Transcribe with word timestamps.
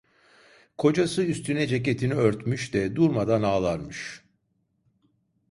Kocası 0.77 1.23
üstüne 1.23 1.67
ceketini 1.67 2.13
örtmüş 2.13 2.73
de 2.73 2.95
durmadan 2.95 3.41
ağlarmış. 3.43 4.23